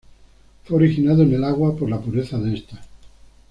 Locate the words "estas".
2.55-2.79